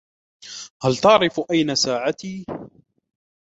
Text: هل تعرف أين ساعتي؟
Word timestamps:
هل 0.83 0.97
تعرف 0.97 1.41
أين 1.51 1.75
ساعتي؟ 1.75 2.45